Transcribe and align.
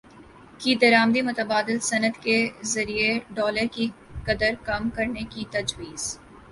کی 0.59 0.73
درامدی 0.75 1.21
متبادل 1.21 1.79
صنعت 1.89 2.21
کے 2.23 2.37
ذریعے 2.65 3.13
ڈالر 3.29 3.67
کی 3.71 3.87
قدر 4.25 4.53
کم 4.65 4.89
کرنے 4.95 5.23
کی 5.29 5.45
تجویز 5.51 6.17